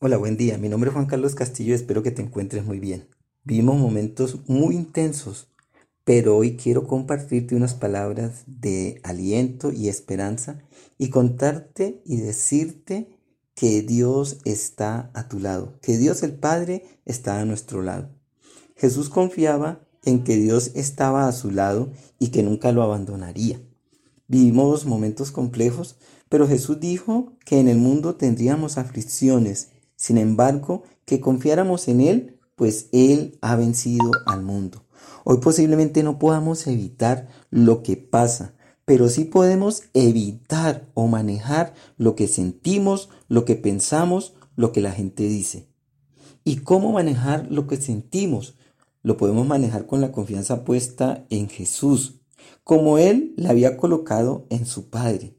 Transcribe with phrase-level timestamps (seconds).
[0.00, 0.58] Hola, buen día.
[0.58, 3.06] Mi nombre es Juan Carlos Castillo y espero que te encuentres muy bien.
[3.44, 5.46] Vivimos momentos muy intensos,
[6.02, 10.58] pero hoy quiero compartirte unas palabras de aliento y esperanza
[10.98, 13.06] y contarte y decirte
[13.54, 18.10] que Dios está a tu lado, que Dios el Padre está a nuestro lado.
[18.74, 23.60] Jesús confiaba en que Dios estaba a su lado y que nunca lo abandonaría.
[24.26, 25.96] Vivimos momentos complejos,
[26.28, 29.68] pero Jesús dijo que en el mundo tendríamos aflicciones
[30.04, 34.84] sin embargo, que confiáramos en Él, pues Él ha vencido al mundo.
[35.24, 38.54] Hoy posiblemente no podamos evitar lo que pasa,
[38.84, 44.92] pero sí podemos evitar o manejar lo que sentimos, lo que pensamos, lo que la
[44.92, 45.70] gente dice.
[46.44, 48.58] ¿Y cómo manejar lo que sentimos?
[49.02, 52.20] Lo podemos manejar con la confianza puesta en Jesús,
[52.62, 55.34] como Él la había colocado en su Padre.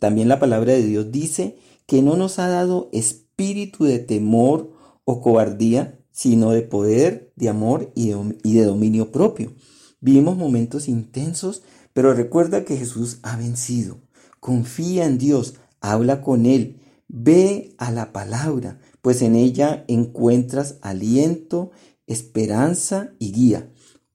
[0.00, 1.56] También la palabra de Dios dice
[1.86, 4.72] que no nos ha dado espíritu espíritu de temor
[5.04, 9.54] o cobardía, sino de poder, de amor y de, dominio propio.
[10.00, 14.00] Vivimos momentos intensos, pero recuerda que Jesús ha vencido.
[14.40, 21.70] Confía en Dios, habla con Él, ve a la palabra, pues en ella encuentras aliento,
[22.08, 23.70] esperanza y guía.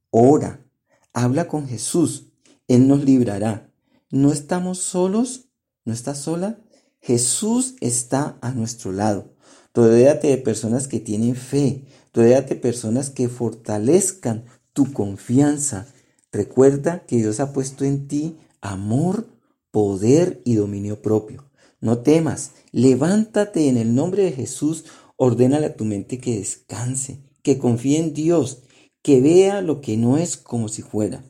[0.10, 0.68] Ora,
[1.14, 2.34] habla con Jesús,
[2.68, 3.72] Él nos librará.
[4.12, 5.48] No estamos solos,
[5.86, 6.60] no estás sola,
[7.04, 9.36] Jesús está a nuestro lado.
[9.74, 11.84] Rodéate de personas que tienen fe.
[12.14, 15.86] Rodéate de personas que fortalezcan tu confianza.
[16.32, 19.28] Recuerda que Dios ha puesto en ti amor,
[19.70, 21.44] poder y dominio propio.
[21.82, 24.86] No temas, levántate en el nombre de Jesús,
[25.18, 28.64] ordénale a tu mente que descanse, que confíe en Dios,
[29.02, 31.26] que vea lo que no es como si fuera.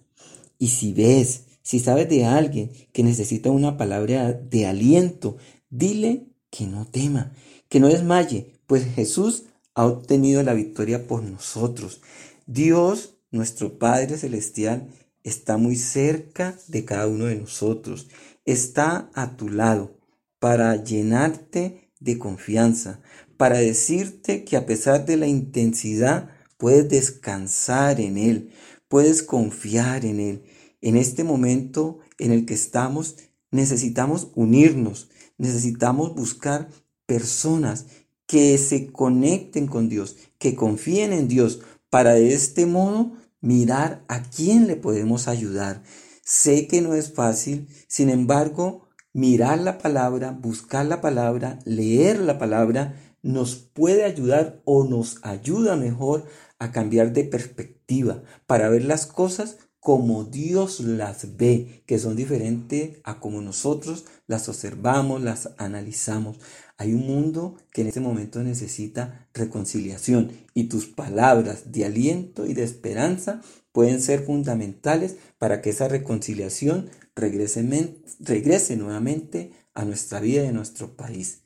[0.59, 5.37] Y si ves, si sabes de alguien que necesita una palabra de aliento,
[5.75, 7.33] Dile que no tema,
[7.67, 11.99] que no desmaye, pues Jesús ha obtenido la victoria por nosotros.
[12.45, 14.87] Dios, nuestro Padre Celestial,
[15.23, 18.07] está muy cerca de cada uno de nosotros.
[18.45, 19.97] Está a tu lado
[20.37, 23.01] para llenarte de confianza,
[23.35, 28.51] para decirte que a pesar de la intensidad puedes descansar en Él,
[28.87, 30.43] puedes confiar en Él.
[30.81, 33.15] En este momento en el que estamos,
[33.49, 36.69] necesitamos unirnos, necesitamos buscar
[37.05, 37.85] personas
[38.25, 44.23] que se conecten con Dios, que confíen en Dios, para de este modo mirar a
[44.23, 45.83] quién le podemos ayudar.
[46.23, 52.39] Sé que no es fácil, sin embargo, mirar la palabra, buscar la palabra, leer la
[52.39, 56.25] palabra, nos puede ayudar o nos ayuda mejor
[56.59, 62.99] a cambiar de perspectiva, para ver las cosas como Dios las ve, que son diferentes
[63.03, 66.37] a como nosotros las observamos, las analizamos.
[66.77, 72.53] Hay un mundo que en este momento necesita reconciliación y tus palabras de aliento y
[72.53, 73.41] de esperanza
[73.73, 80.53] pueden ser fundamentales para que esa reconciliación regrese, regrese nuevamente a nuestra vida y a
[80.53, 81.41] nuestro país.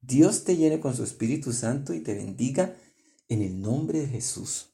[0.00, 2.74] Dios te llene con su Espíritu Santo y te bendiga
[3.28, 4.71] en el nombre de Jesús.